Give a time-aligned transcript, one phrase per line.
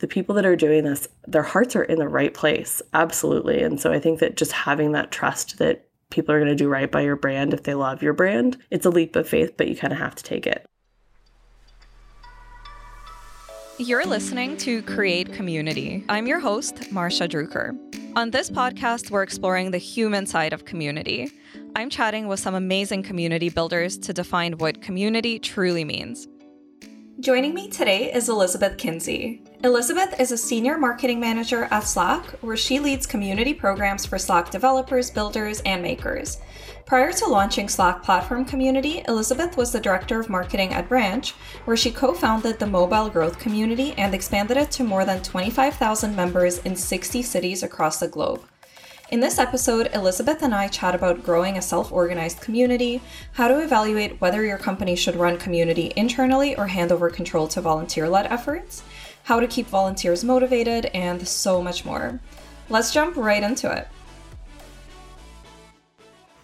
[0.00, 2.82] the people that are doing this, their hearts are in the right place.
[2.94, 3.62] Absolutely.
[3.62, 6.68] And so I think that just having that trust that people are going to do
[6.68, 9.68] right by your brand if they love your brand, it's a leap of faith, but
[9.68, 10.66] you kind of have to take it.
[13.78, 16.04] You're listening to Create Community.
[16.08, 17.78] I'm your host, Marsha Drucker.
[18.16, 21.30] On this podcast, we're exploring the human side of community.
[21.76, 26.26] I'm chatting with some amazing community builders to define what community truly means.
[27.20, 29.42] Joining me today is Elizabeth Kinsey.
[29.62, 34.50] Elizabeth is a senior marketing manager at Slack, where she leads community programs for Slack
[34.50, 36.38] developers, builders, and makers.
[36.86, 41.32] Prior to launching Slack Platform Community, Elizabeth was the director of marketing at Branch,
[41.66, 46.16] where she co founded the mobile growth community and expanded it to more than 25,000
[46.16, 48.42] members in 60 cities across the globe.
[49.10, 53.02] In this episode, Elizabeth and I chat about growing a self organized community,
[53.32, 57.60] how to evaluate whether your company should run community internally or hand over control to
[57.60, 58.84] volunteer led efforts,
[59.30, 62.18] how to keep volunteers motivated, and so much more.
[62.68, 63.86] Let's jump right into it.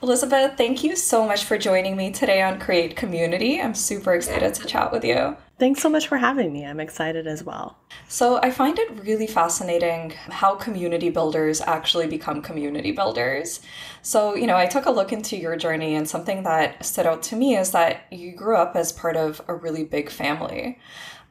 [0.05, 3.61] Elizabeth, thank you so much for joining me today on Create Community.
[3.61, 5.37] I'm super excited to chat with you.
[5.59, 6.65] Thanks so much for having me.
[6.65, 7.77] I'm excited as well.
[8.07, 13.63] So, I find it really fascinating how community builders actually become community builders.
[14.03, 17.25] So, you know, I took a look into your journey, and something that stood out
[17.25, 20.79] to me is that you grew up as part of a really big family.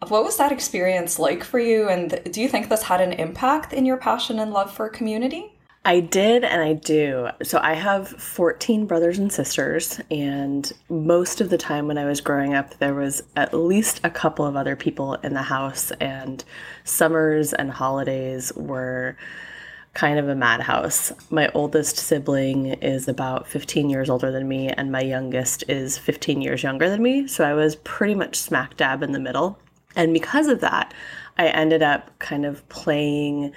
[0.07, 1.89] What was that experience like for you?
[1.89, 5.55] And do you think this had an impact in your passion and love for community?
[5.87, 7.29] I did and I do.
[7.43, 12.21] So I have 14 brothers and sisters, and most of the time when I was
[12.21, 16.43] growing up, there was at least a couple of other people in the house, and
[16.85, 19.15] summers and holidays were
[19.93, 21.13] kind of a madhouse.
[21.29, 26.41] My oldest sibling is about 15 years older than me, and my youngest is 15
[26.41, 27.27] years younger than me.
[27.27, 29.59] So I was pretty much smack dab in the middle.
[29.95, 30.93] And because of that,
[31.37, 33.53] I ended up kind of playing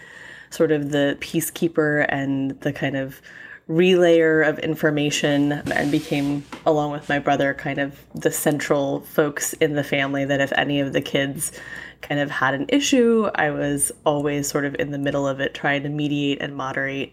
[0.51, 3.21] sort of the peacekeeper and the kind of
[3.69, 9.75] relayer of information and became along with my brother kind of the central folks in
[9.75, 11.53] the family that if any of the kids
[12.01, 15.53] kind of had an issue i was always sort of in the middle of it
[15.53, 17.13] trying to mediate and moderate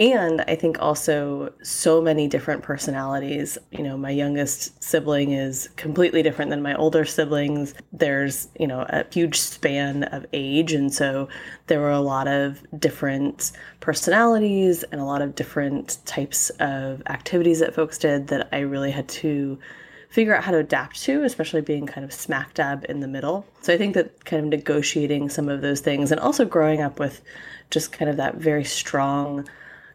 [0.00, 3.58] and I think also so many different personalities.
[3.70, 7.74] You know, my youngest sibling is completely different than my older siblings.
[7.92, 10.72] There's, you know, a huge span of age.
[10.72, 11.28] And so
[11.66, 17.60] there were a lot of different personalities and a lot of different types of activities
[17.60, 19.58] that folks did that I really had to
[20.08, 23.46] figure out how to adapt to, especially being kind of smack dab in the middle.
[23.60, 26.98] So I think that kind of negotiating some of those things and also growing up
[26.98, 27.20] with
[27.68, 29.46] just kind of that very strong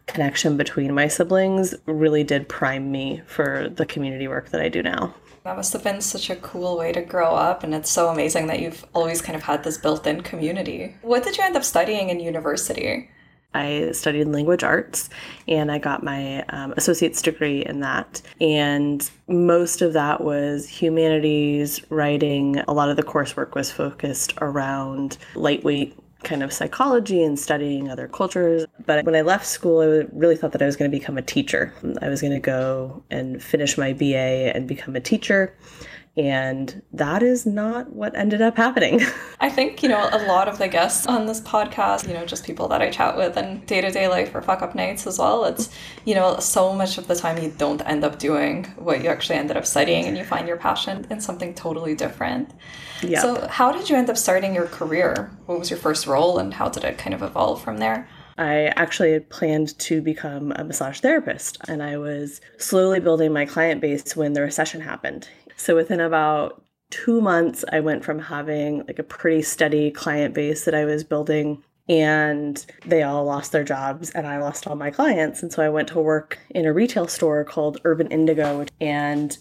[0.08, 4.84] connection between my siblings really did prime me for the community work that I do
[4.84, 5.14] now.
[5.44, 8.48] That must have been such a cool way to grow up, and it's so amazing
[8.48, 10.96] that you've always kind of had this built in community.
[11.02, 13.10] What did you end up studying in university?
[13.56, 15.10] I studied language arts
[15.48, 18.22] and I got my um, associate's degree in that.
[18.42, 22.58] And most of that was humanities, writing.
[22.68, 28.10] A lot of the coursework was focused around lightweight kind of psychology and studying other
[28.10, 28.66] cultures.
[28.86, 31.22] But when I left school, I really thought that I was going to become a
[31.22, 31.74] teacher.
[32.02, 35.56] I was going to go and finish my BA and become a teacher.
[36.18, 39.02] And that is not what ended up happening.
[39.42, 42.46] I think, you know, a lot of the guests on this podcast, you know, just
[42.46, 45.20] people that I chat with and day to day life or fuck up nights as
[45.20, 45.44] well.
[45.44, 45.70] It's,
[46.06, 49.36] you know, so much of the time you don't end up doing what you actually
[49.36, 52.52] ended up studying and you find your passion in something totally different.
[53.02, 53.22] Yeah.
[53.22, 55.32] So, how did you end up starting your career?
[55.48, 58.08] What was your first role and how did it kind of evolve from there?
[58.38, 63.46] I actually had planned to become a massage therapist, and I was slowly building my
[63.46, 65.30] client base when the recession happened.
[65.56, 70.66] So within about two months, I went from having like a pretty steady client base
[70.66, 74.92] that I was building and they all lost their jobs and I lost all my
[74.92, 75.44] clients.
[75.44, 79.38] And so I went to work in a retail store called Urban Indigo and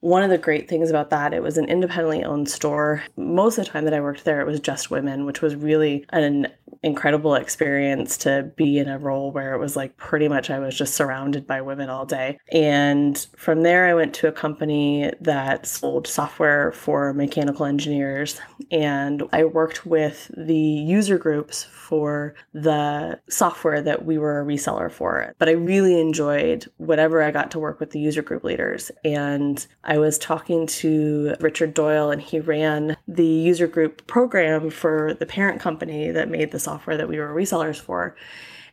[0.00, 3.02] one of the great things about that, it was an independently owned store.
[3.16, 6.06] Most of the time that I worked there, it was just women, which was really
[6.10, 6.48] an
[6.82, 10.76] incredible experience to be in a role where it was like pretty much I was
[10.76, 12.38] just surrounded by women all day.
[12.50, 18.40] And from there, I went to a company that sold software for mechanical engineers.
[18.70, 24.90] And I worked with the user groups for the software that we were a reseller
[24.90, 25.34] for.
[25.38, 28.92] But I really enjoyed whatever I got to work with the user group leaders.
[29.04, 35.14] And I was talking to Richard Doyle, and he ran the user group program for
[35.14, 38.14] the parent company that made the software that we were resellers for.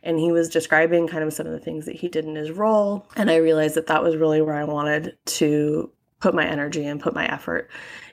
[0.04, 2.52] And he was describing kind of some of the things that he did in his
[2.52, 3.08] role.
[3.16, 7.00] And I realized that that was really where I wanted to put my energy and
[7.00, 7.70] put my effort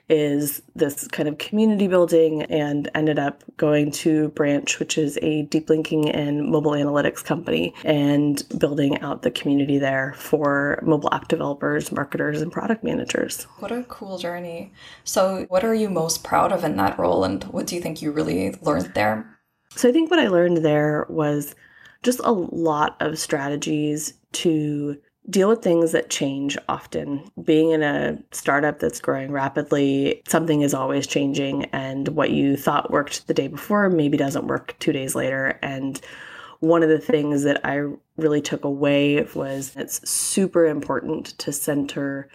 [0.08, 5.42] is this kind of community building and ended up going to Branch, which is a
[5.42, 11.26] deep linking and mobile analytics company, and building out the community there for mobile app
[11.28, 13.44] developers, marketers, and product managers.
[13.58, 14.72] What a cool journey.
[15.02, 18.00] So, what are you most proud of in that role, and what do you think
[18.00, 19.38] you really learned there?
[19.70, 21.56] So, I think what I learned there was
[22.04, 24.96] just a lot of strategies to
[25.28, 27.28] deal with things that change often.
[27.42, 32.90] Being in a startup that's growing rapidly, something is always changing, and what you thought
[32.90, 35.58] worked the day before maybe doesn't work two days later.
[35.62, 36.00] And
[36.60, 37.82] one of the things that I
[38.16, 42.28] really took away was it's super important to center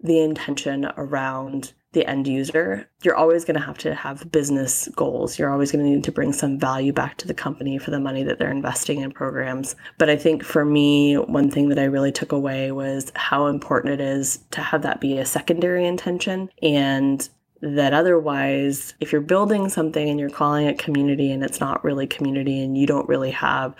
[0.00, 5.38] the intention around the end user, you're always going to have to have business goals.
[5.38, 7.98] You're always going to need to bring some value back to the company for the
[7.98, 9.74] money that they're investing in programs.
[9.96, 13.94] But I think for me, one thing that I really took away was how important
[13.94, 17.26] it is to have that be a secondary intention and
[17.62, 22.06] that otherwise if you're building something and you're calling it community and it's not really
[22.06, 23.74] community and you don't really have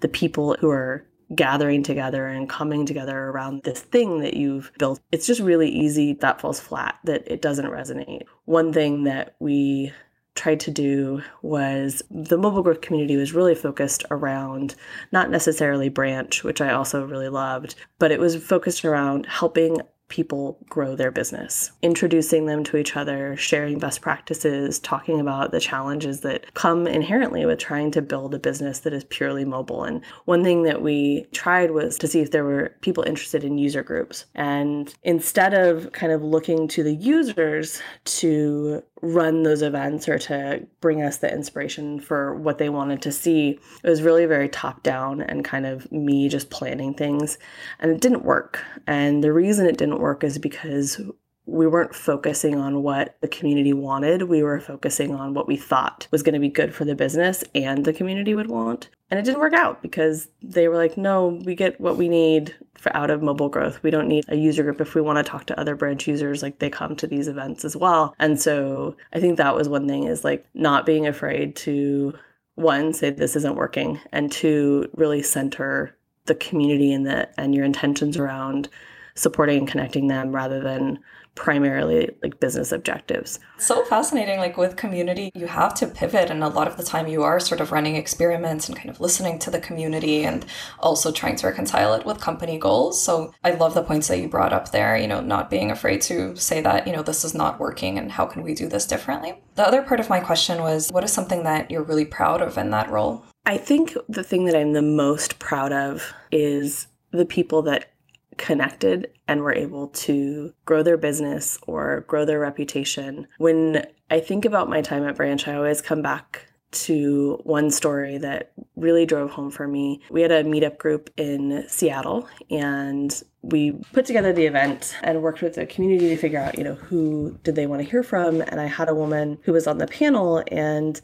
[0.00, 1.02] the people who are
[1.34, 6.14] gathering together and coming together around this thing that you've built, it's just really easy
[6.14, 8.22] that falls flat, that it doesn't resonate.
[8.44, 9.92] One thing that we
[10.34, 14.74] tried to do was the mobile growth community was really focused around
[15.12, 19.78] not necessarily branch which i also really loved but it was focused around helping
[20.12, 25.58] people grow their business, introducing them to each other, sharing best practices, talking about the
[25.58, 29.84] challenges that come inherently with trying to build a business that is purely mobile.
[29.84, 33.56] And one thing that we tried was to see if there were people interested in
[33.56, 34.26] user groups.
[34.34, 40.64] And instead of kind of looking to the users to run those events or to
[40.80, 43.58] bring us the inspiration for what they wanted to see.
[43.82, 47.36] It was really very top down and kind of me just planning things.
[47.80, 48.64] And it didn't work.
[48.86, 51.00] And the reason it didn't work is because
[51.44, 54.22] we weren't focusing on what the community wanted.
[54.22, 57.42] We were focusing on what we thought was going to be good for the business
[57.54, 58.88] and the community would want.
[59.10, 62.54] And it didn't work out because they were like, no, we get what we need
[62.74, 63.82] for out of mobile growth.
[63.82, 64.80] We don't need a user group.
[64.80, 67.64] If we want to talk to other branch users, like they come to these events
[67.64, 68.14] as well.
[68.18, 72.14] And so I think that was one thing is like not being afraid to
[72.54, 75.96] one, say this isn't working, and two, really center
[76.26, 78.68] the community and the and your intentions around
[79.14, 80.98] supporting and connecting them rather than
[81.34, 83.40] primarily like business objectives.
[83.58, 84.38] So fascinating.
[84.38, 87.40] Like with community, you have to pivot, and a lot of the time you are
[87.40, 90.44] sort of running experiments and kind of listening to the community and
[90.80, 93.02] also trying to reconcile it with company goals.
[93.02, 96.02] So I love the points that you brought up there, you know, not being afraid
[96.02, 98.86] to say that, you know, this is not working and how can we do this
[98.86, 99.34] differently.
[99.54, 102.58] The other part of my question was what is something that you're really proud of
[102.58, 103.24] in that role?
[103.46, 107.91] I think the thing that I'm the most proud of is the people that
[108.38, 113.26] connected and were able to grow their business or grow their reputation.
[113.38, 118.18] When I think about my time at Branch, I always come back to one story
[118.18, 120.00] that really drove home for me.
[120.10, 125.42] We had a meetup group in Seattle and we put together the event and worked
[125.42, 128.40] with the community to figure out, you know, who did they want to hear from
[128.40, 131.00] and I had a woman who was on the panel and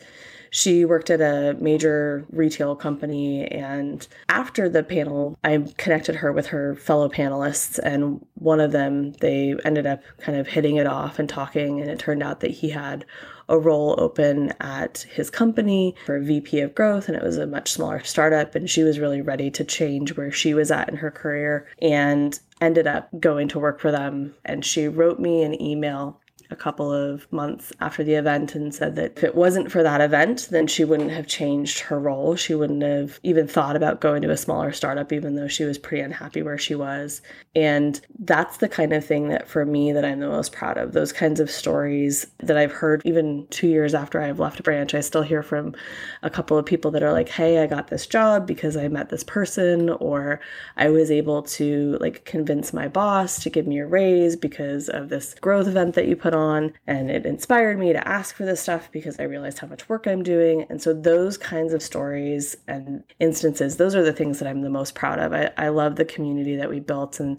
[0.51, 3.47] she worked at a major retail company.
[3.47, 7.79] And after the panel, I connected her with her fellow panelists.
[7.79, 11.81] And one of them, they ended up kind of hitting it off and talking.
[11.81, 13.05] And it turned out that he had
[13.49, 17.73] a role open at his company for VP of growth, and it was a much
[17.73, 18.55] smaller startup.
[18.55, 22.39] And she was really ready to change where she was at in her career and
[22.61, 24.35] ended up going to work for them.
[24.45, 28.97] And she wrote me an email a couple of months after the event and said
[28.97, 32.37] that if it wasn't for that event, then she wouldn't have changed her role.
[32.37, 35.79] She wouldn't have even thought about going to a smaller startup, even though she was
[35.79, 37.21] pretty unhappy where she was.
[37.55, 40.93] And that's the kind of thing that for me that I'm the most proud of.
[40.93, 44.95] Those kinds of stories that I've heard even two years after I've left a Branch,
[44.95, 45.75] I still hear from
[46.23, 49.09] a couple of people that are like, hey, I got this job because I met
[49.11, 50.41] this person, or
[50.77, 55.09] I was able to like convince my boss to give me a raise because of
[55.09, 56.73] this growth event that you put on on.
[56.87, 60.07] And it inspired me to ask for this stuff because I realized how much work
[60.07, 60.65] I'm doing.
[60.71, 64.71] And so, those kinds of stories and instances, those are the things that I'm the
[64.71, 65.33] most proud of.
[65.33, 67.39] I, I love the community that we built and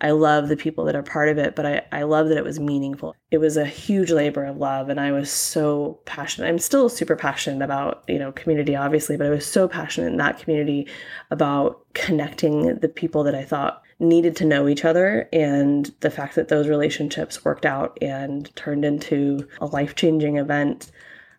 [0.00, 2.44] I love the people that are part of it, but I, I love that it
[2.44, 3.14] was meaningful.
[3.30, 6.48] It was a huge labor of love, and I was so passionate.
[6.48, 10.16] I'm still super passionate about, you know, community, obviously, but I was so passionate in
[10.18, 10.88] that community
[11.30, 16.34] about connecting the people that I thought needed to know each other and the fact
[16.36, 20.90] that those relationships worked out and turned into a life-changing event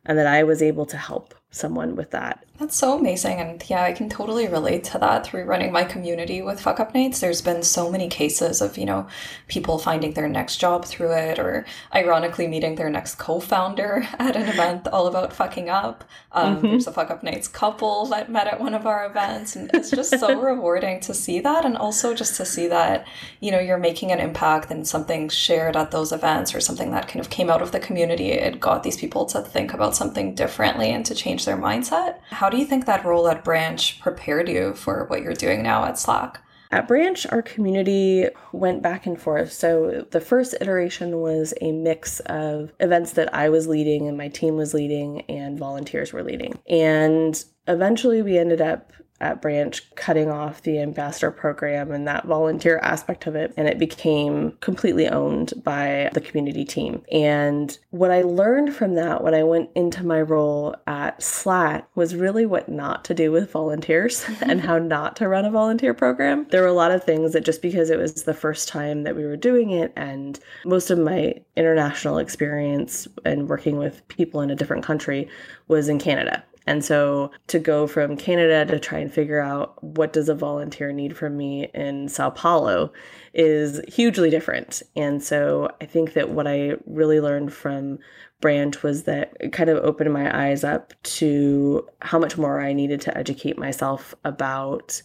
[0.06, 2.46] and that I was able to help someone with that.
[2.58, 3.42] That's so amazing.
[3.42, 6.94] And yeah, I can totally relate to that through running my community with Fuck Up
[6.94, 7.20] Nights.
[7.20, 9.08] There's been so many cases of, you know,
[9.50, 14.38] people finding their next job through it or ironically meeting their next co founder at
[14.38, 16.06] an event all about fucking up.
[16.32, 16.68] Um, mm-hmm.
[16.68, 19.58] There's a Fuck Up Nights couple that met at one of our events.
[19.58, 21.66] And it's just so rewarding to see that.
[21.66, 23.06] And also just to see that,
[23.42, 27.10] you know, you're making an impact and something shared at those events or something that
[27.10, 28.32] kind of came out of the community.
[28.32, 32.20] It got these people to think about something differently and to change their mindset.
[32.30, 35.86] How do you think that role at Branch prepared you for what you're doing now
[35.86, 36.42] at Slack?
[36.72, 39.54] At Branch, our community went back and forth.
[39.54, 44.28] So the first iteration was a mix of events that I was leading and my
[44.28, 46.60] team was leading and volunteers were leading.
[46.68, 48.92] And eventually we ended up
[49.22, 53.54] at Branch cutting off the ambassador program and that volunteer aspect of it.
[53.56, 57.04] And it became completely owned by the community team.
[57.12, 62.16] And what I learned from that when I went into my role at Slack was
[62.16, 66.46] really what not to do with volunteers and how not to run a volunteer program.
[66.50, 69.16] There were a lot of things that just because it was the first time that
[69.16, 74.52] we were doing it and most of my international experience and working with people in
[74.52, 75.30] a different country
[75.68, 76.44] was in Canada.
[76.68, 80.92] And so to go from Canada to try and figure out what does a volunteer
[80.92, 82.92] need from me in Sao Paulo
[83.34, 84.82] is hugely different.
[84.96, 88.00] And so I think that what I really learned from
[88.42, 92.74] Branch was that it kind of opened my eyes up to how much more I
[92.74, 95.02] needed to educate myself about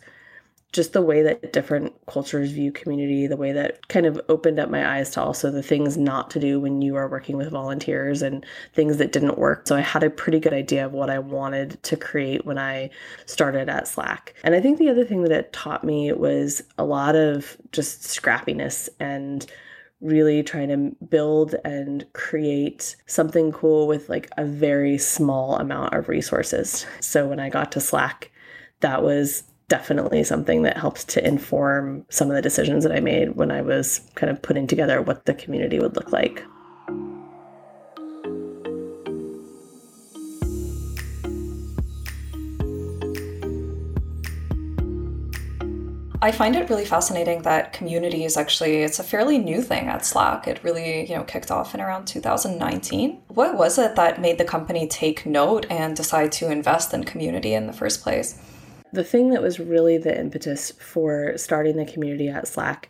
[0.73, 4.71] just the way that different cultures view community, the way that kind of opened up
[4.71, 8.23] my eyes to also the things not to do when you are working with volunteers
[8.23, 9.67] and things that didn't work.
[9.67, 12.91] So I had a pretty good idea of what I wanted to create when I
[13.27, 14.35] started at Slack.
[14.45, 18.03] And I think the other thing that it taught me was a lot of just
[18.03, 19.47] scrappiness and
[20.01, 26.09] really trying to build and create something cool with like a very small amount of
[26.09, 26.87] resources.
[27.01, 28.31] So when I got to Slack,
[28.81, 33.37] that was definitely something that helped to inform some of the decisions that I made
[33.37, 36.43] when I was kind of putting together what the community would look like.
[46.23, 50.05] I find it really fascinating that community is actually it's a fairly new thing at
[50.05, 50.47] Slack.
[50.47, 53.23] It really, you know, kicked off in around 2019.
[53.29, 57.55] What was it that made the company take note and decide to invest in community
[57.55, 58.39] in the first place?
[58.93, 62.89] The thing that was really the impetus for starting the community at Slack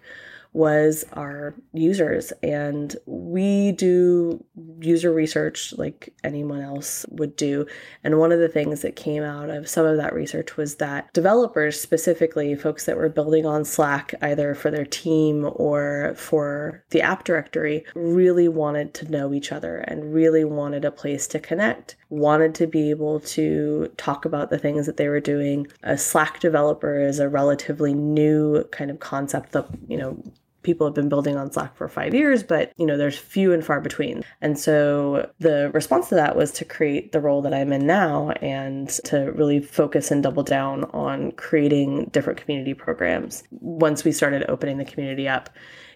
[0.52, 2.32] was our users.
[2.42, 4.44] And we do
[4.80, 7.66] user research like anyone else would do.
[8.02, 11.12] And one of the things that came out of some of that research was that
[11.12, 17.02] developers, specifically folks that were building on Slack, either for their team or for the
[17.02, 21.94] app directory, really wanted to know each other and really wanted a place to connect,
[22.10, 25.66] wanted to be able to talk about the things that they were doing.
[25.82, 30.22] A Slack developer is a relatively new kind of concept that, you know,
[30.62, 33.64] people have been building on Slack for five years, but you know, there's few and
[33.64, 34.22] far between.
[34.40, 38.30] And so the response to that was to create the role that I'm in now
[38.42, 43.42] and to really focus and double down on creating different community programs.
[43.50, 45.48] Once we started opening the community up,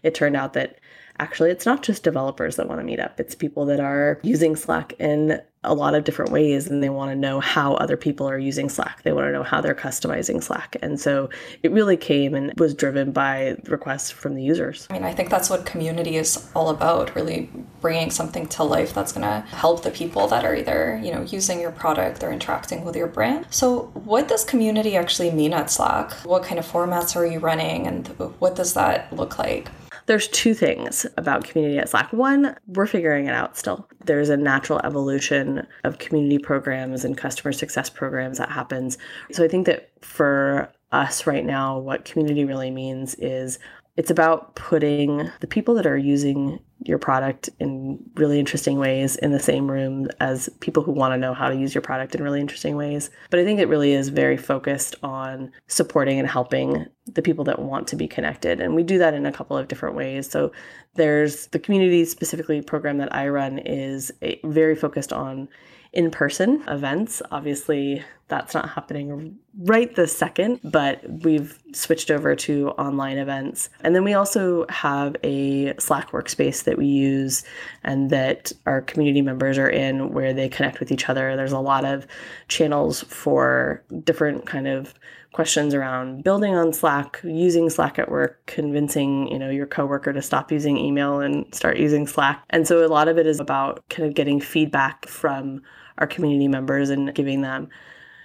[0.02, 0.78] it turned out that
[1.18, 3.20] actually it's not just developers that want to meet up.
[3.20, 7.10] It's people that are using slack in a lot of different ways and they want
[7.10, 9.02] to know how other people are using slack.
[9.02, 10.76] They want to know how they're customizing slack.
[10.82, 11.30] And so
[11.62, 14.86] it really came and was driven by requests from the users.
[14.90, 18.92] I mean i think that's what community is all about really bringing something to life
[18.92, 22.30] that's going to help the people that are either you know using your product or
[22.30, 23.46] interacting with your brand.
[23.50, 26.12] So what does community actually mean at slack?
[26.24, 29.70] What kind of formats are you running and what does that look like
[30.06, 32.12] there's two things about community at Slack.
[32.12, 33.88] One, we're figuring it out still.
[34.04, 38.98] There's a natural evolution of community programs and customer success programs that happens.
[39.32, 43.58] So I think that for us right now, what community really means is
[43.96, 49.32] it's about putting the people that are using your product in really interesting ways in
[49.32, 52.22] the same room as people who want to know how to use your product in
[52.22, 53.10] really interesting ways.
[53.30, 57.58] But I think it really is very focused on supporting and helping the people that
[57.58, 58.60] want to be connected.
[58.60, 60.30] And we do that in a couple of different ways.
[60.30, 60.52] So
[60.94, 64.12] there's the community specifically program that I run is
[64.44, 65.48] very focused on
[65.92, 67.22] in person events.
[67.30, 73.68] Obviously, that's not happening right this second, but we've switched over to online events.
[73.82, 77.44] And then we also have a Slack workspace that we use
[77.82, 81.36] and that our community members are in where they connect with each other.
[81.36, 82.06] There's a lot of
[82.48, 84.94] channels for different kind of
[85.32, 90.22] questions around building on Slack, using Slack at work, convincing, you know, your coworker to
[90.22, 92.42] stop using email and start using Slack.
[92.50, 95.60] And so a lot of it is about kind of getting feedback from
[95.98, 97.68] our community members and giving them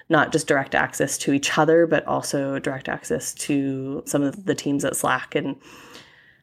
[0.09, 4.55] not just direct access to each other, but also direct access to some of the
[4.55, 5.55] teams at Slack and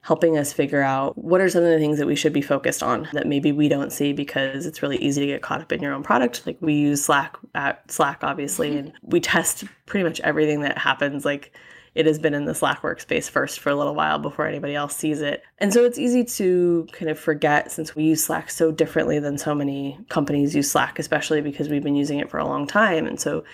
[0.02, 2.80] helping us figure out what are some of the things that we should be focused
[2.80, 5.82] on that maybe we don't see because it's really easy to get caught up in
[5.82, 6.46] your own product.
[6.46, 8.78] Like we use Slack at Slack, obviously, mm-hmm.
[8.78, 11.24] and we test pretty much everything that happens.
[11.24, 11.52] Like
[11.96, 14.94] it has been in the Slack workspace first for a little while before anybody else
[14.94, 15.42] sees it.
[15.58, 19.38] And so it's easy to kind of forget since we use Slack so differently than
[19.38, 23.06] so many companies use Slack, especially because we've been using it for a long time.
[23.06, 23.44] And so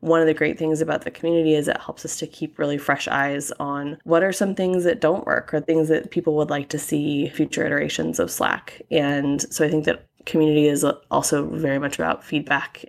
[0.00, 2.76] one of the great things about the community is it helps us to keep really
[2.76, 6.50] fresh eyes on what are some things that don't work or things that people would
[6.50, 8.82] like to see future iterations of Slack.
[8.90, 12.84] And so I think that community is also very much about feedback.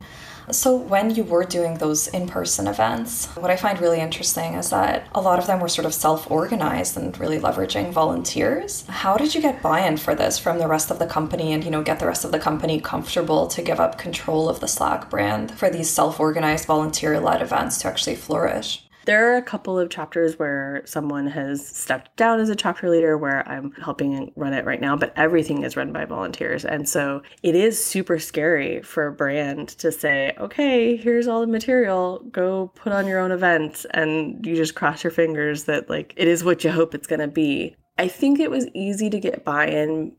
[0.49, 4.69] So, when you were doing those in person events, what I find really interesting is
[4.69, 8.85] that a lot of them were sort of self organized and really leveraging volunteers.
[8.87, 11.65] How did you get buy in for this from the rest of the company and,
[11.65, 14.69] you know, get the rest of the company comfortable to give up control of the
[14.69, 18.86] Slack brand for these self organized volunteer led events to actually flourish?
[19.07, 23.17] There are a couple of chapters where someone has stepped down as a chapter leader
[23.17, 26.65] where I'm helping run it right now, but everything is run by volunteers.
[26.65, 31.47] And so it is super scary for a brand to say, okay, here's all the
[31.47, 33.85] material, go put on your own event.
[33.91, 37.21] And you just cross your fingers that like it is what you hope it's going
[37.21, 37.77] to be.
[37.97, 40.11] I think it was easy to get buy in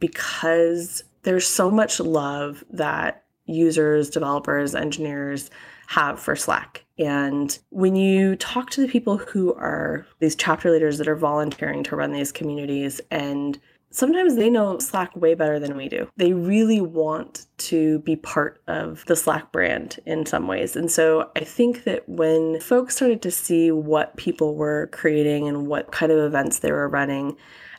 [0.00, 5.50] because there's so much love that users, developers, engineers
[5.86, 10.98] have for Slack and when you talk to the people who are these chapter leaders
[10.98, 13.58] that are volunteering to run these communities, and
[13.90, 16.08] sometimes they know Slack way better than we do.
[16.16, 20.76] They really want to be part of the Slack brand in some ways.
[20.76, 25.66] And so I think that when folks started to see what people were creating and
[25.66, 27.36] what kind of events they were running,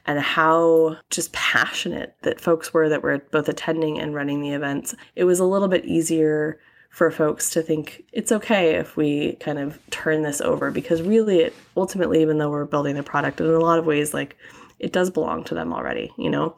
[0.07, 4.93] and how just passionate that folks were that were both attending and running the events,
[5.15, 9.60] it was a little bit easier for folks to think it's okay if we kind
[9.60, 13.48] of turn this over because really it ultimately even though we're building the product in
[13.48, 14.38] a lot of ways like
[14.80, 16.56] it does belong to them already you know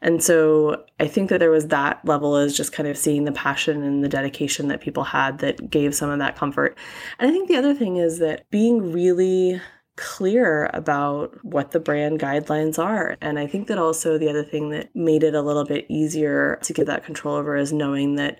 [0.00, 3.32] and so i think that there was that level as just kind of seeing the
[3.32, 6.76] passion and the dedication that people had that gave some of that comfort
[7.18, 9.60] and i think the other thing is that being really
[9.96, 13.16] clear about what the brand guidelines are.
[13.20, 16.58] And I think that also the other thing that made it a little bit easier
[16.62, 18.38] to get that control over is knowing that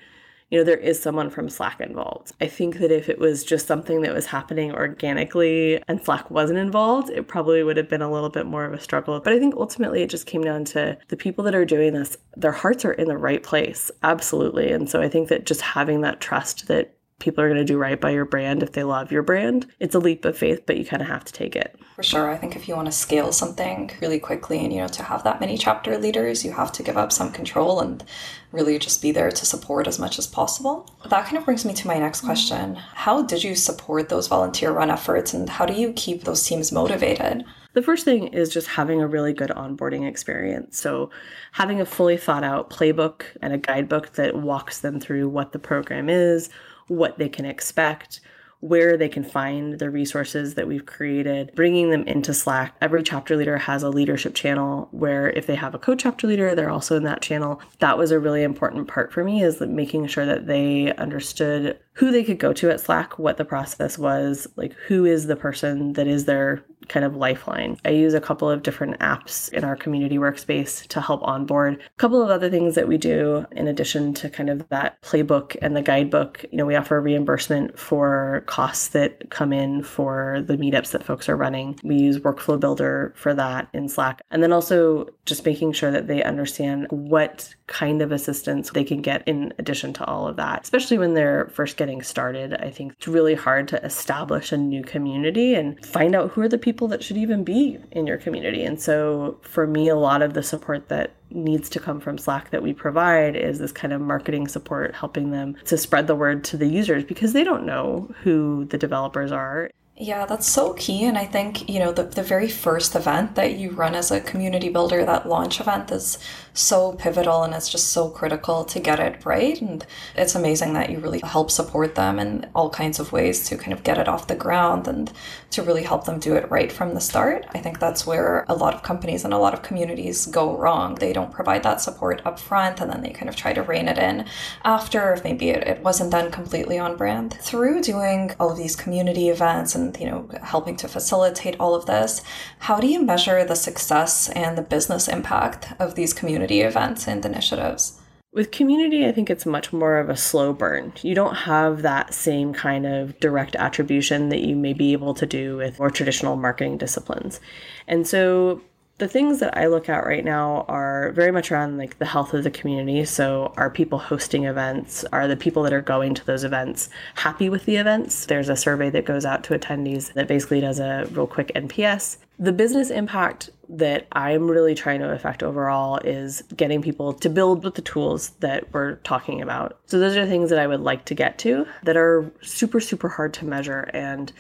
[0.54, 2.30] you know, there is someone from Slack involved.
[2.40, 6.60] I think that if it was just something that was happening organically and Slack wasn't
[6.60, 9.18] involved, it probably would have been a little bit more of a struggle.
[9.18, 12.16] But I think ultimately it just came down to the people that are doing this,
[12.36, 13.90] their hearts are in the right place.
[14.04, 14.70] Absolutely.
[14.70, 17.78] And so I think that just having that trust that people are going to do
[17.78, 19.66] right by your brand if they love your brand.
[19.78, 21.78] It's a leap of faith, but you kind of have to take it.
[21.96, 22.30] For sure.
[22.30, 25.24] I think if you want to scale something really quickly and, you know, to have
[25.24, 28.04] that many chapter leaders, you have to give up some control and
[28.52, 30.90] really just be there to support as much as possible.
[31.08, 32.74] That kind of brings me to my next question.
[32.74, 36.72] How did you support those volunteer run efforts and how do you keep those teams
[36.72, 37.44] motivated?
[37.74, 40.78] The first thing is just having a really good onboarding experience.
[40.80, 41.10] So,
[41.50, 45.58] having a fully thought out playbook and a guidebook that walks them through what the
[45.58, 46.50] program is,
[46.88, 48.20] what they can expect,
[48.64, 52.74] where they can find the resources that we've created, bringing them into Slack.
[52.80, 56.70] Every chapter leader has a leadership channel where if they have a co-chapter leader, they're
[56.70, 57.60] also in that channel.
[57.80, 62.10] That was a really important part for me is making sure that they understood who
[62.10, 65.92] they could go to at Slack, what the process was, like who is the person
[65.92, 67.78] that is their kind of lifeline.
[67.84, 71.80] I use a couple of different apps in our community workspace to help onboard.
[71.80, 75.56] A couple of other things that we do in addition to kind of that playbook
[75.62, 80.56] and the guidebook, you know, we offer reimbursement for costs that come in for the
[80.56, 81.76] meetups that folks are running.
[81.82, 84.22] We use Workflow Builder for that in Slack.
[84.30, 89.02] And then also just making sure that they understand what kind of assistance they can
[89.02, 92.54] get in addition to all of that, especially when they're first getting started.
[92.54, 96.48] I think it's really hard to establish a new community and find out who are
[96.48, 98.62] the people that should even be in your community.
[98.62, 102.50] And so for me, a lot of the support that needs to come from Slack
[102.50, 106.44] that we provide is this kind of marketing support, helping them to spread the word
[106.44, 109.70] to the users because they don't know who the developers are.
[109.96, 111.04] Yeah, that's so key.
[111.04, 114.20] And I think, you know, the, the very first event that you run as a
[114.20, 116.18] community builder, that launch event is
[116.52, 119.60] so pivotal and it's just so critical to get it right.
[119.60, 123.56] And it's amazing that you really help support them in all kinds of ways to
[123.56, 125.12] kind of get it off the ground and
[125.50, 127.46] to really help them do it right from the start.
[127.54, 130.96] I think that's where a lot of companies and a lot of communities go wrong.
[130.96, 133.86] They don't provide that support up front and then they kind of try to rein
[133.86, 134.26] it in
[134.64, 137.34] after if maybe it, it wasn't done completely on brand.
[137.40, 141.86] Through doing all of these community events and, you know, helping to facilitate all of
[141.86, 142.22] this,
[142.60, 147.24] how do you measure the success and the business impact of these community events and
[147.24, 148.00] initiatives?
[148.32, 150.92] With community, I think it's much more of a slow burn.
[151.02, 155.24] You don't have that same kind of direct attribution that you may be able to
[155.24, 157.40] do with more traditional marketing disciplines.
[157.86, 158.60] And so
[158.98, 162.32] the things that I look at right now are very much around like the health
[162.32, 163.04] of the community.
[163.04, 165.04] So, are people hosting events?
[165.12, 168.26] Are the people that are going to those events happy with the events?
[168.26, 172.18] There's a survey that goes out to attendees that basically does a real quick NPS.
[172.38, 177.64] The business impact that I'm really trying to affect overall is getting people to build
[177.64, 179.76] with the tools that we're talking about.
[179.86, 183.08] So, those are things that I would like to get to that are super, super
[183.08, 183.90] hard to measure.
[183.92, 184.32] And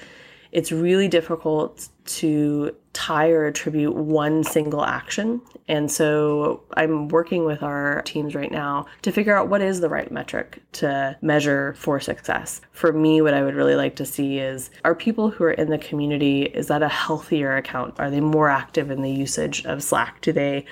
[0.52, 5.42] it's really difficult to tie or attribute one single action.
[5.68, 9.88] And so I'm working with our teams right now to figure out what is the
[9.88, 12.60] right metric to measure for success.
[12.72, 15.70] For me, what I would really like to see is are people who are in
[15.70, 17.98] the community, is that a healthier account?
[17.98, 20.20] Are they more active in the usage of Slack?
[20.20, 20.64] Do they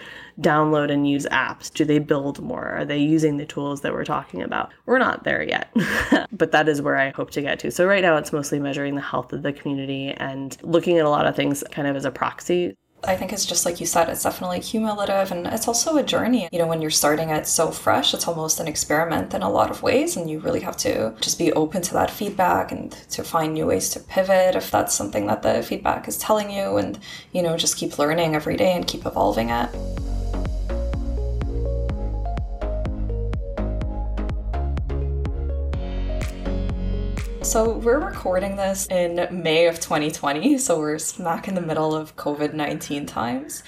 [0.42, 1.72] download and use apps?
[1.72, 2.68] Do they build more?
[2.68, 4.72] Are they using the tools that we're talking about?
[4.86, 5.74] We're not there yet,
[6.32, 7.70] but that is where I hope to get to.
[7.70, 11.10] So right now it's mostly measuring the health of the community and looking at a
[11.10, 12.76] lot of things kind of as a proxy.
[13.04, 16.48] I think it's just like you said, it's definitely cumulative and it's also a journey.
[16.52, 19.70] You know, when you're starting it so fresh, it's almost an experiment in a lot
[19.70, 23.24] of ways, and you really have to just be open to that feedback and to
[23.24, 26.98] find new ways to pivot if that's something that the feedback is telling you, and,
[27.32, 29.68] you know, just keep learning every day and keep evolving it.
[37.42, 42.14] So, we're recording this in May of 2020, so we're smack in the middle of
[42.14, 43.64] COVID 19 times.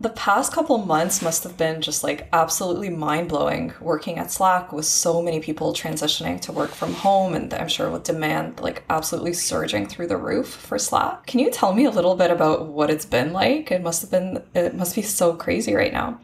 [0.00, 4.72] The past couple months must have been just like absolutely mind blowing working at Slack
[4.72, 8.82] with so many people transitioning to work from home, and I'm sure with demand like
[8.90, 11.24] absolutely surging through the roof for Slack.
[11.26, 13.70] Can you tell me a little bit about what it's been like?
[13.70, 16.18] It must have been, it must be so crazy right now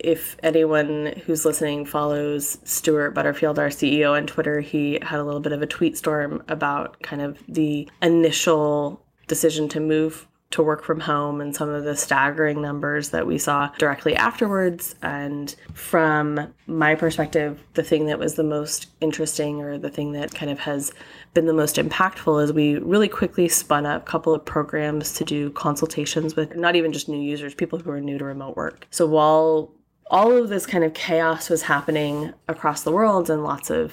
[0.00, 5.40] if anyone who's listening follows Stewart Butterfield, our CEO, on Twitter, he had a little
[5.40, 10.82] bit of a tweet storm about kind of the initial decision to move to work
[10.82, 14.94] from home and some of the staggering numbers that we saw directly afterwards.
[15.02, 20.34] And from my perspective, the thing that was the most interesting or the thing that
[20.34, 20.92] kind of has
[21.34, 25.24] been the most impactful is we really quickly spun up a couple of programs to
[25.24, 28.86] do consultations with not even just new users, people who are new to remote work.
[28.90, 29.70] So while
[30.10, 33.92] all of this kind of chaos was happening across the world and lots of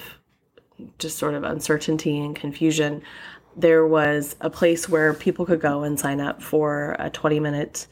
[0.98, 3.02] just sort of uncertainty and confusion,
[3.56, 7.86] there was a place where people could go and sign up for a 20 minute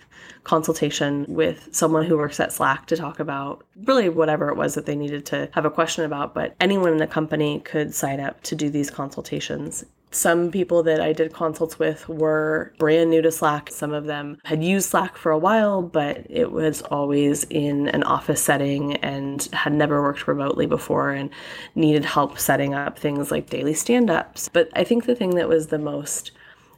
[0.44, 4.84] consultation with someone who works at Slack to talk about really whatever it was that
[4.84, 6.34] they needed to have a question about.
[6.34, 9.84] But anyone in the company could sign up to do these consultations.
[10.14, 13.70] Some people that I did consults with were brand new to Slack.
[13.72, 18.04] Some of them had used Slack for a while, but it was always in an
[18.04, 21.30] office setting and had never worked remotely before and
[21.74, 24.48] needed help setting up things like daily stand ups.
[24.48, 26.30] But I think the thing that was the most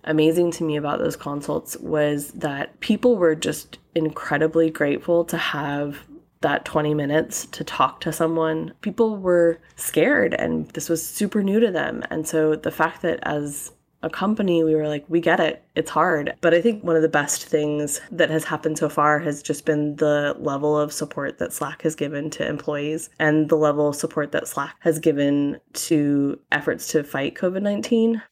[0.05, 5.99] amazing to me about those consults was that people were just incredibly grateful to have
[6.41, 8.73] that 20 minutes to talk to someone.
[8.81, 12.03] People were scared and this was super new to them.
[12.11, 13.73] And so the fact that as
[14.03, 15.65] a company, we were like, we get it.
[15.75, 16.35] It's hard.
[16.41, 19.65] But I think one of the best things that has happened so far has just
[19.65, 23.97] been the level of support that Slack has given to employees and the level of
[23.97, 28.23] support that Slack has given to efforts to fight COVID 19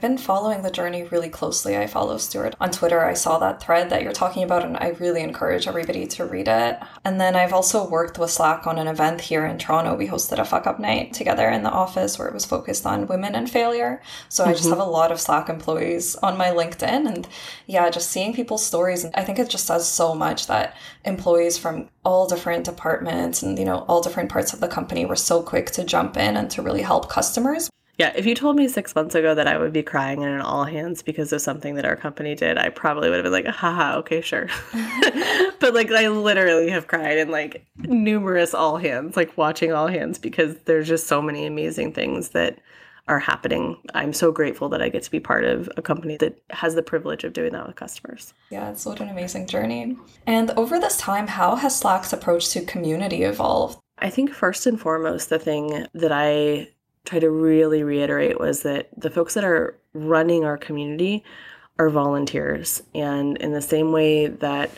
[0.00, 1.76] been following the journey really closely.
[1.76, 3.04] I follow Stewart on Twitter.
[3.04, 6.48] I saw that thread that you're talking about, and I really encourage everybody to read
[6.48, 6.78] it.
[7.04, 9.94] And then I've also worked with Slack on an event here in Toronto.
[9.94, 13.06] We hosted a fuck up night together in the office where it was focused on
[13.06, 14.02] women and failure.
[14.28, 14.50] So mm-hmm.
[14.50, 14.78] I just mm-hmm.
[14.78, 17.06] have a lot of Slack employees on my LinkedIn.
[17.06, 17.28] And
[17.66, 19.04] yeah, just seeing people's stories.
[19.04, 23.58] And I think it just says so much that employees from all different departments and,
[23.58, 26.50] you know, all different parts of the company were so quick to jump in and
[26.50, 27.70] to really help customers.
[28.00, 30.40] Yeah, if you told me six months ago that I would be crying in an
[30.40, 33.46] all hands because of something that our company did, I probably would have been like,
[33.46, 34.48] haha, okay, sure.
[35.60, 40.18] but like, I literally have cried in like numerous all hands, like watching all hands
[40.18, 42.58] because there's just so many amazing things that
[43.06, 43.76] are happening.
[43.92, 46.82] I'm so grateful that I get to be part of a company that has the
[46.82, 48.32] privilege of doing that with customers.
[48.48, 49.98] Yeah, it's what an amazing journey.
[50.26, 53.78] And over this time, how has Slack's approach to community evolved?
[53.98, 56.68] I think first and foremost, the thing that I
[57.10, 61.24] try to really reiterate was that the folks that are running our community
[61.76, 62.82] are volunteers.
[62.94, 64.70] And in the same way that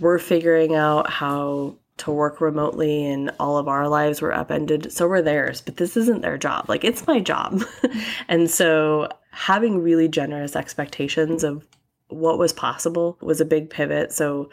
[0.00, 5.06] we're figuring out how to work remotely and all of our lives were upended, so
[5.06, 5.60] were theirs.
[5.60, 6.68] But this isn't their job.
[6.68, 7.62] Like, it's my job.
[8.28, 11.64] and so having really generous expectations of
[12.08, 14.12] what was possible was a big pivot.
[14.12, 14.50] So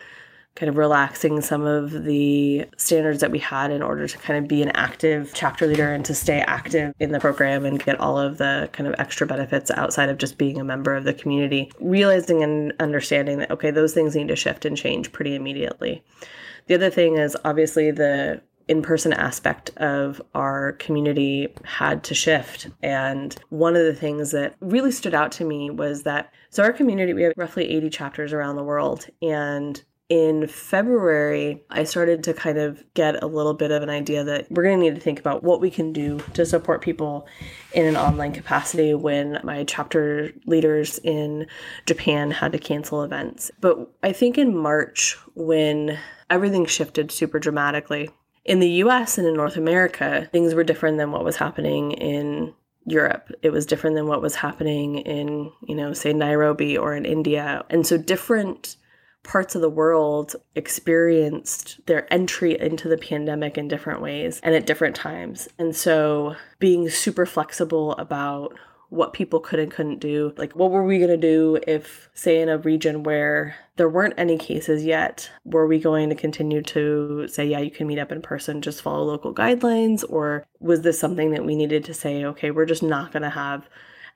[0.55, 4.47] kind of relaxing some of the standards that we had in order to kind of
[4.47, 8.17] be an active chapter leader and to stay active in the program and get all
[8.17, 11.69] of the kind of extra benefits outside of just being a member of the community.
[11.79, 16.01] Realizing and understanding that, okay, those things need to shift and change pretty immediately.
[16.67, 22.67] The other thing is obviously the in person aspect of our community had to shift.
[22.81, 26.71] And one of the things that really stood out to me was that so, our
[26.71, 29.07] community, we have roughly 80 chapters around the world.
[29.21, 34.23] And in February, I started to kind of get a little bit of an idea
[34.23, 37.27] that we're going to need to think about what we can do to support people
[37.73, 41.47] in an online capacity when my chapter leaders in
[41.87, 43.49] Japan had to cancel events.
[43.61, 45.97] But I think in March, when
[46.29, 48.11] everything shifted super dramatically,
[48.43, 52.53] in the US and in North America, things were different than what was happening in
[52.85, 53.31] Europe.
[53.41, 57.65] It was different than what was happening in, you know, say Nairobi or in India.
[57.71, 58.75] And so different
[59.25, 64.65] parts of the world experienced their entry into the pandemic in different ways and at
[64.65, 65.49] different times.
[65.59, 68.53] And so being super flexible about
[68.89, 70.33] what people could and couldn't do.
[70.37, 74.13] Like, what were we going to do if, say, in a region where there weren't
[74.17, 78.11] any cases yet, were we going to continue to say, yeah, you can meet up
[78.11, 80.03] in person, just follow local guidelines?
[80.07, 83.29] Or was this something that we needed to say, okay, we're just not going to
[83.29, 83.67] have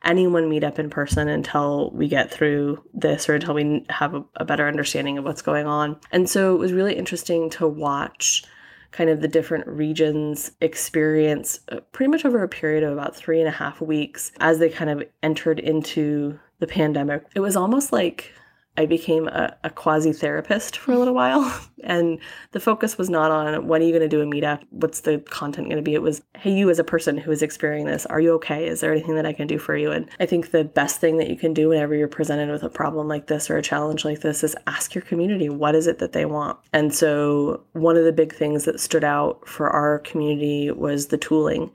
[0.04, 4.24] anyone meet up in person until we get through this or until we have a,
[4.38, 6.00] a better understanding of what's going on?
[6.12, 8.44] And so it was really interesting to watch
[8.92, 13.40] kind of the different regions experience uh, pretty much over a period of about three
[13.40, 17.24] and a half weeks as they kind of entered into the pandemic.
[17.36, 18.34] It was almost like
[18.80, 21.54] I became a, a quasi therapist for a little while.
[21.82, 22.20] And
[22.52, 24.62] the focus was not on when are you going to do a meetup?
[24.70, 25.94] What's the content going to be?
[25.94, 28.68] It was, hey, you as a person who is experiencing this, are you okay?
[28.68, 29.89] Is there anything that I can do for you?
[29.89, 32.70] And I think the best thing that you can do whenever you're presented with a
[32.70, 36.00] problem like this or a challenge like this is ask your community what is it
[36.00, 36.60] that they want.
[36.74, 41.18] And so one of the big things that stood out for our community was the
[41.18, 41.72] tooling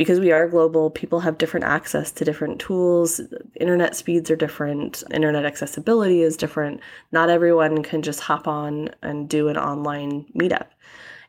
[0.00, 3.20] because we are global, people have different access to different tools.
[3.56, 6.80] Internet speeds are different, internet accessibility is different.
[7.12, 10.68] Not everyone can just hop on and do an online meetup.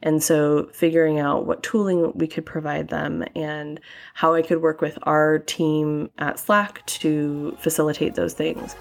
[0.01, 3.77] And so, figuring out what tooling we could provide them and
[4.13, 8.77] how I could work with our team at Slack to facilitate those things.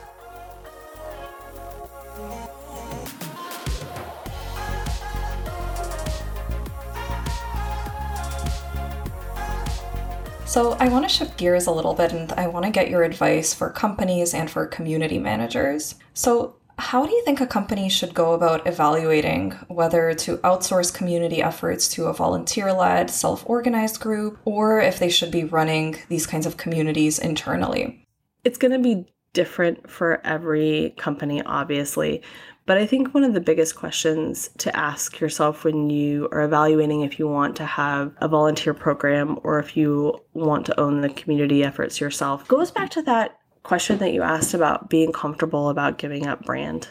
[10.51, 13.05] So, I want to shift gears a little bit and I want to get your
[13.05, 15.95] advice for companies and for community managers.
[16.13, 21.41] So, how do you think a company should go about evaluating whether to outsource community
[21.41, 26.27] efforts to a volunteer led, self organized group, or if they should be running these
[26.27, 28.05] kinds of communities internally?
[28.43, 32.23] It's going to be different for every company, obviously.
[32.71, 37.01] But I think one of the biggest questions to ask yourself when you are evaluating
[37.01, 41.09] if you want to have a volunteer program or if you want to own the
[41.09, 45.99] community efforts yourself goes back to that question that you asked about being comfortable about
[45.99, 46.87] giving up brand.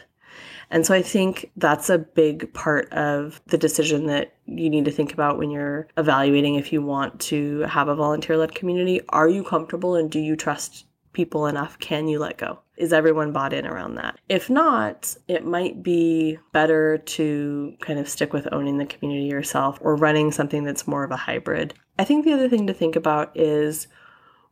[0.70, 4.90] And so I think that's a big part of the decision that you need to
[4.90, 9.00] think about when you're evaluating if you want to have a volunteer led community.
[9.08, 11.78] Are you comfortable and do you trust people enough?
[11.78, 12.58] Can you let go?
[12.80, 14.18] Is everyone bought in around that?
[14.30, 19.78] If not, it might be better to kind of stick with owning the community yourself
[19.82, 21.74] or running something that's more of a hybrid.
[21.98, 23.86] I think the other thing to think about is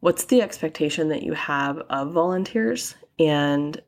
[0.00, 3.80] what's the expectation that you have of volunteers and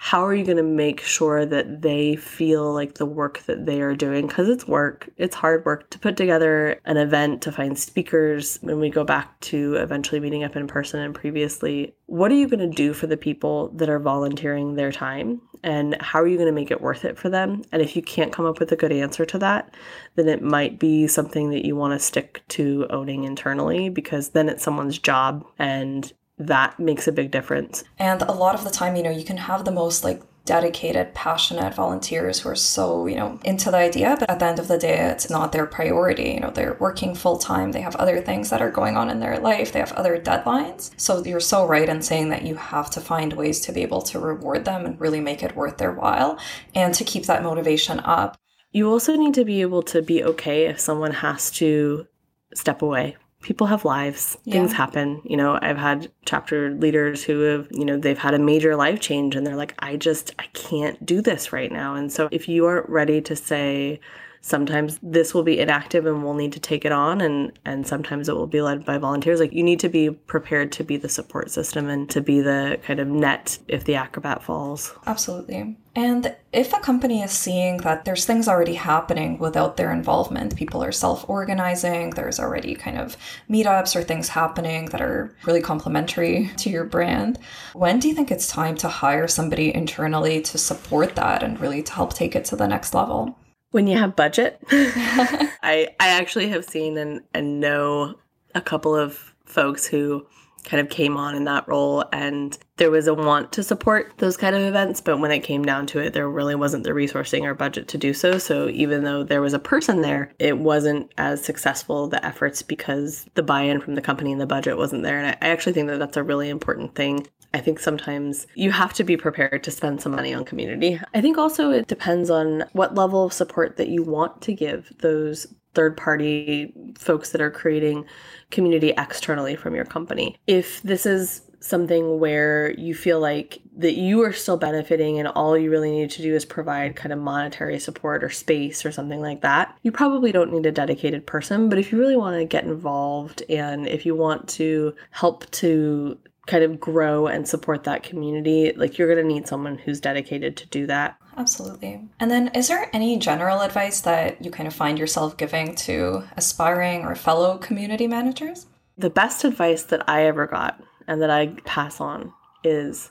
[0.00, 3.80] how are you going to make sure that they feel like the work that they
[3.80, 4.28] are doing?
[4.28, 8.78] Because it's work it's hard work to put together an event to find speakers when
[8.78, 11.94] we go back to eventually meeting up in person and previously.
[12.06, 15.42] What are you going to do for the people that are volunteering their time?
[15.64, 17.62] And how are you going to make it worth it for them?
[17.72, 19.74] And if you can't come up with a good answer to that
[20.14, 24.48] then it might be something that you want to stick to owning internally because then
[24.48, 27.84] it's someone's job and that makes a big difference.
[27.98, 31.12] And a lot of the time, you know, you can have the most like dedicated,
[31.12, 34.66] passionate volunteers who are so, you know, into the idea, but at the end of
[34.66, 36.30] the day, it's not their priority.
[36.30, 39.20] You know, they're working full time, they have other things that are going on in
[39.20, 40.90] their life, they have other deadlines.
[40.96, 44.00] So you're so right in saying that you have to find ways to be able
[44.02, 46.38] to reward them and really make it worth their while
[46.74, 48.38] and to keep that motivation up.
[48.72, 52.06] You also need to be able to be okay if someone has to
[52.54, 54.36] step away people have lives.
[54.44, 54.54] Yeah.
[54.54, 55.20] things happen.
[55.24, 59.00] You know i've had chapter leaders who have you know they've had a major life
[59.00, 61.94] change and they're like i just i can't do this right now.
[61.94, 64.00] And so if you aren't ready to say
[64.40, 68.28] sometimes this will be inactive and we'll need to take it on and and sometimes
[68.28, 69.40] it will be led by volunteers.
[69.40, 72.78] Like you need to be prepared to be the support system and to be the
[72.82, 74.94] kind of net if the acrobat falls.
[75.06, 75.76] Absolutely.
[75.94, 80.82] And if a company is seeing that there's things already happening without their involvement, people
[80.84, 83.16] are self organizing, there's already kind of
[83.50, 87.38] meetups or things happening that are really complementary to your brand,
[87.74, 91.82] when do you think it's time to hire somebody internally to support that and really
[91.82, 93.36] to help take it to the next level?
[93.70, 98.14] When you have budget, I I actually have seen and and know
[98.54, 100.26] a couple of folks who
[100.64, 104.36] kind of came on in that role and there was a want to support those
[104.36, 107.42] kind of events but when it came down to it there really wasn't the resourcing
[107.42, 108.38] or budget to do so.
[108.38, 113.26] So even though there was a person there it wasn't as successful the efforts because
[113.34, 115.18] the buy-in from the company and the budget wasn't there.
[115.18, 118.92] And i actually think that that's a really important thing I think sometimes you have
[118.94, 121.00] to be prepared to spend some money on community.
[121.14, 124.92] I think also it depends on what level of support that you want to give
[124.98, 128.04] those third party folks that are creating
[128.50, 130.36] community externally from your company.
[130.46, 135.58] If this is something where you feel like that you are still benefiting and all
[135.58, 139.20] you really need to do is provide kind of monetary support or space or something
[139.20, 141.68] like that, you probably don't need a dedicated person.
[141.68, 146.18] But if you really want to get involved and if you want to help to
[146.48, 150.56] kind of grow and support that community, like you're going to need someone who's dedicated
[150.56, 151.16] to do that.
[151.36, 152.00] Absolutely.
[152.18, 156.24] And then, is there any general advice that you kind of find yourself giving to
[156.36, 158.66] aspiring or fellow community managers?
[158.96, 162.32] The best advice that I ever got and that I pass on
[162.64, 163.10] is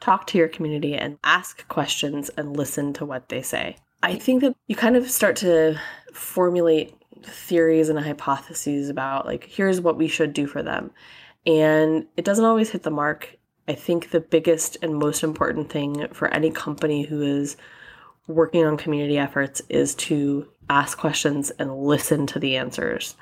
[0.00, 3.76] talk to your community and ask questions and listen to what they say.
[4.02, 5.78] I think that you kind of start to
[6.14, 10.92] formulate theories and hypotheses about, like, here's what we should do for them.
[11.46, 13.36] And it doesn't always hit the mark
[13.68, 17.56] I think the biggest and most important thing for any company who is
[18.28, 23.16] working on community efforts is to ask questions and listen to the answers.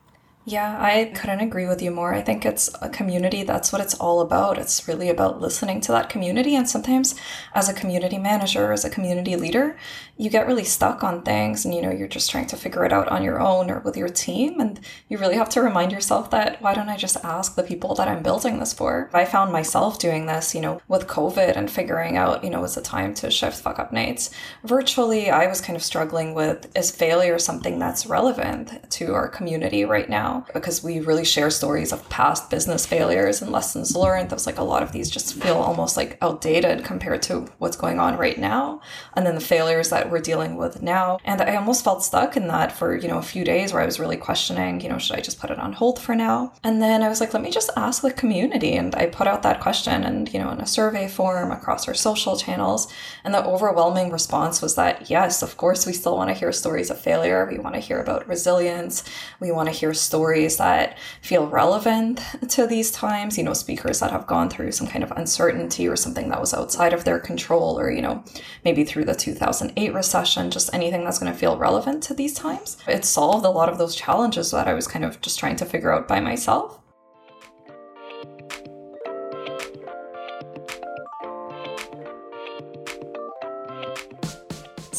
[0.47, 2.13] Yeah, I couldn't agree with you more.
[2.13, 3.45] I think it's a community.
[3.45, 4.59] That's what it's all about.
[4.59, 6.55] It's really about listening to that community.
[6.55, 7.15] And sometimes,
[7.55, 9.79] as a community manager, as a community leader,
[10.19, 12.93] you get really stuck on things and you know, you're just trying to figure it
[12.93, 14.61] out on your own or with your team.
[14.61, 14.79] And
[15.09, 18.09] you really have to remind yourself that why don't I just ask the people that
[18.09, 19.09] I'm building this for?
[19.15, 22.77] I found myself doing this, you know, with COVID and figuring out, you know, is
[22.77, 24.29] it time to shift Fuckup Nights
[24.63, 25.31] virtually?
[25.31, 30.09] I was kind of struggling with is failure something that's relevant to our community right
[30.11, 30.34] now?
[30.53, 34.31] Because we really share stories of past business failures and lessons learned.
[34.31, 37.99] There's like a lot of these just feel almost like outdated compared to what's going
[37.99, 38.81] on right now.
[39.15, 41.19] And then the failures that we're dealing with now.
[41.25, 43.87] And I almost felt stuck in that for, you know, a few days where I
[43.87, 46.53] was really questioning, you know, should I just put it on hold for now?
[46.63, 48.75] And then I was like, let me just ask the community.
[48.75, 51.95] And I put out that question and, you know, in a survey form across our
[51.95, 52.93] social channels.
[53.25, 56.91] And the overwhelming response was that, yes, of course, we still want to hear stories
[56.91, 57.49] of failure.
[57.51, 59.05] We want to hear about resilience.
[59.41, 64.01] We want to hear stories stories that feel relevant to these times, you know, speakers
[64.01, 67.19] that have gone through some kind of uncertainty or something that was outside of their
[67.19, 68.25] control, or, you know,
[68.65, 72.79] maybe through the 2008 recession, just anything that's going to feel relevant to these times.
[72.89, 75.67] It solved a lot of those challenges that I was kind of just trying to
[75.67, 76.81] figure out by myself.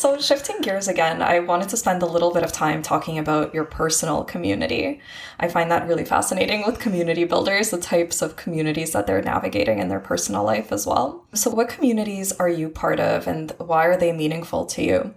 [0.05, 3.55] So, shifting gears again, I wanted to spend a little bit of time talking about
[3.55, 5.01] your personal community.
[5.39, 9.79] I find that really fascinating with community builders, the types of communities that they're navigating
[9.79, 11.25] in their personal life as well.
[11.33, 15.15] So, what communities are you part of and why are they meaningful to you?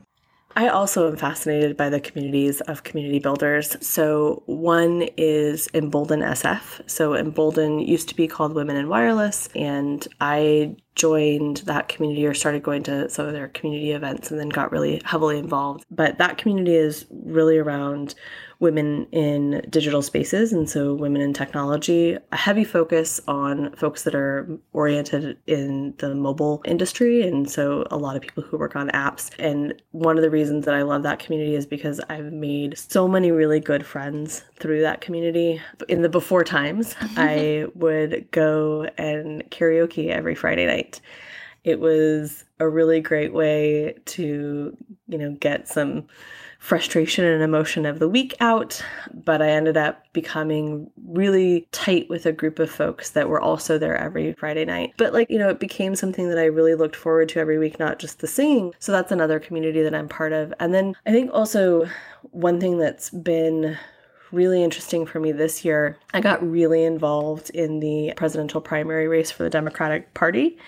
[0.57, 3.77] I also am fascinated by the communities of community builders.
[3.87, 6.89] So, one is Embolden SF.
[6.91, 12.35] So, Embolden used to be called Women in Wireless, and I joined that community or
[12.35, 15.85] started going to some of their community events and then got really heavily involved.
[15.91, 18.15] But that community is really around
[18.61, 22.17] women in digital spaces and so women in technology.
[22.33, 27.97] A heavy focus on folks that are oriented in the mobile industry and so a
[27.97, 29.31] lot of people who work on apps.
[29.39, 33.07] And one of the reasons that i love that community is because i've made so
[33.07, 35.61] many really good friends through that community.
[35.89, 41.01] In the before times i would go and karaoke every friday night.
[41.65, 46.09] It was a really great way to you know get some
[46.59, 48.83] frustration and emotion of the week out,
[49.15, 53.79] but I ended up becoming really tight with a group of folks that were also
[53.79, 54.93] there every Friday night.
[54.97, 57.79] But like, you know, it became something that I really looked forward to every week,
[57.79, 58.75] not just the singing.
[58.81, 60.53] So that's another community that I'm part of.
[60.59, 61.89] And then I think also
[62.33, 63.79] one thing that's been
[64.33, 69.31] really interesting for me this year, I got really involved in the presidential primary race
[69.31, 70.59] for the Democratic Party.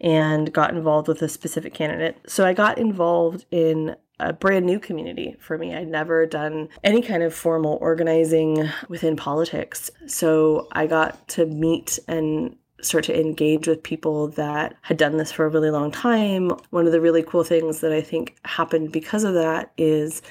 [0.00, 2.18] and got involved with a specific candidate.
[2.26, 5.74] So I got involved in a brand new community for me.
[5.74, 9.90] I'd never done any kind of formal organizing within politics.
[10.06, 15.32] So I got to meet and start to engage with people that had done this
[15.32, 16.50] for a really long time.
[16.70, 20.22] One of the really cool things that I think happened because of that is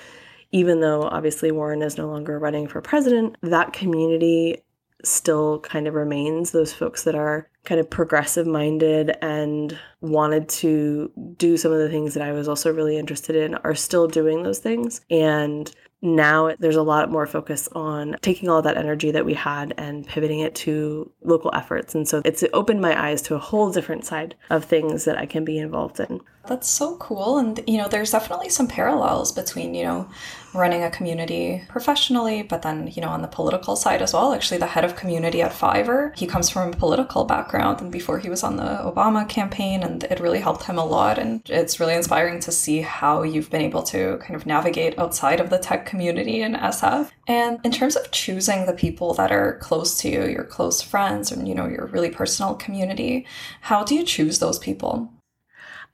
[0.52, 4.64] even though obviously Warren is no longer running for president, that community
[5.04, 11.12] still kind of remains those folks that are kind of progressive minded and wanted to
[11.38, 14.44] do some of the things that I was also really interested in are still doing
[14.44, 15.02] those things.
[15.10, 15.72] And
[16.02, 20.06] now there's a lot more focus on taking all that energy that we had and
[20.06, 21.96] pivoting it to local efforts.
[21.96, 25.26] And so it's opened my eyes to a whole different side of things that I
[25.26, 26.22] can be involved in.
[26.48, 27.38] That's so cool.
[27.38, 30.10] And, you know, there's definitely some parallels between, you know,
[30.54, 34.34] running a community professionally, but then, you know, on the political side as well.
[34.34, 38.20] Actually, the head of community at Fiverr, he comes from a political background and before
[38.20, 41.20] he was on the Obama campaign, and it really helped him a lot.
[41.20, 45.42] And it's really inspiring to see how you've been able to kind of navigate outside
[45.42, 47.10] of the tech community in SF.
[47.28, 51.32] And in terms of choosing the people that are close to you, your close friends,
[51.32, 53.26] and, you know, your really personal community,
[53.62, 55.12] how do you choose those people?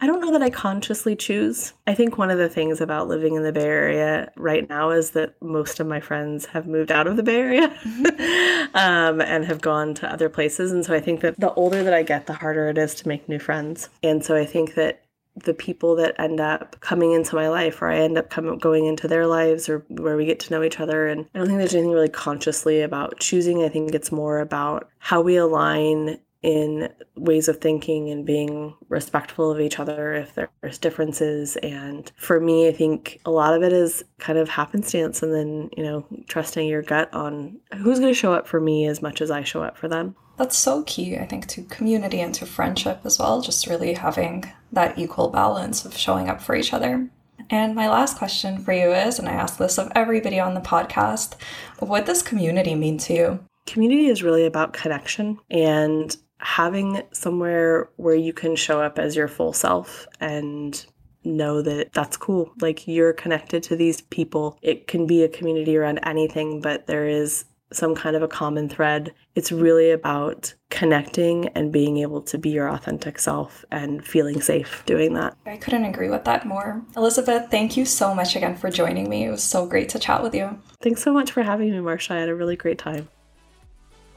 [0.02, 1.74] I don't know that I consciously choose.
[1.86, 5.12] I think one of the things about living in the Bay Area right now is
[5.12, 8.66] that most of my friends have moved out of the Bay Area mm-hmm.
[8.76, 10.72] um, and have gone to other places.
[10.72, 13.08] And so I think that the older that I get, the harder it is to
[13.08, 13.90] make new friends.
[14.02, 15.04] And so I think that
[15.36, 18.86] the people that end up coming into my life or I end up coming going
[18.86, 21.60] into their lives or where we get to know each other and I don't think
[21.60, 23.64] there's anything really consciously about choosing.
[23.64, 29.52] I think it's more about how we align in ways of thinking and being respectful
[29.52, 31.56] of each other if there's differences.
[31.58, 35.70] And for me, I think a lot of it is kind of happenstance and then,
[35.78, 39.22] you know, trusting your gut on who's going to show up for me as much
[39.22, 40.16] as I show up for them.
[40.38, 44.52] That's so key, I think, to community and to friendship as well, just really having
[44.72, 47.08] that equal balance of showing up for each other.
[47.52, 50.62] And my last question for you is, and I ask this of everybody on the
[50.62, 51.36] podcast,
[51.80, 53.40] what does community mean to you?
[53.68, 59.28] Community is really about connection and having somewhere where you can show up as your
[59.28, 60.86] full self and
[61.24, 62.52] know that that's cool.
[62.62, 64.58] Like you're connected to these people.
[64.62, 68.68] It can be a community around anything, but there is some kind of a common
[68.68, 69.14] thread.
[69.36, 74.84] It's really about connecting and being able to be your authentic self and feeling safe
[74.86, 75.38] doing that.
[75.46, 76.82] I couldn't agree with that more.
[76.98, 79.26] Elizabeth, thank you so much again for joining me.
[79.26, 80.58] It was so great to chat with you.
[80.82, 82.14] Thanks so much for having me, Marcia.
[82.14, 83.08] I had a really great time.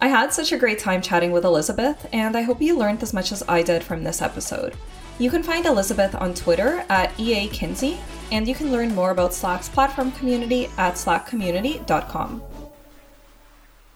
[0.05, 3.15] I had such a great time chatting with Elizabeth, and I hope you learned as
[3.15, 4.77] much as I did from this episode.
[5.19, 7.97] You can find Elizabeth on Twitter at EA Kinsey,
[8.31, 12.43] and you can learn more about Slack's platform community at slackcommunity.com.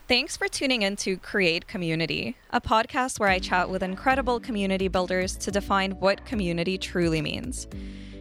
[0.09, 4.89] Thanks for tuning in to Create Community, a podcast where I chat with incredible community
[4.89, 7.69] builders to define what community truly means.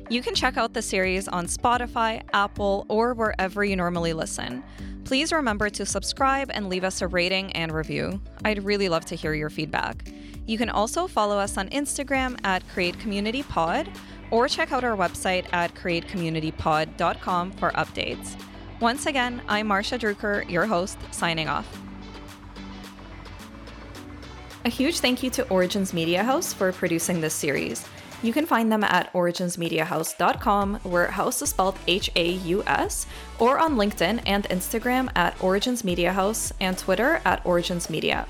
[0.10, 4.64] You can check out the series on Spotify, Apple, or wherever you normally listen.
[5.04, 8.22] Please remember to subscribe and leave us a rating and review.
[8.46, 10.10] I'd really love to hear your feedback.
[10.46, 13.90] You can also follow us on Instagram at Create Community Pod
[14.32, 18.42] or check out our website at createcommunitypod.com for updates.
[18.80, 21.82] Once again, I'm Marcia Drucker, your host, signing off.
[24.64, 27.86] A huge thank you to Origins Media Haus for producing this series.
[28.24, 33.06] You can find them at originsmediahaus.com, where house is spelled H A U S,
[33.38, 38.28] or on LinkedIn and Instagram at Origins Media Haus and Twitter at Origins Media.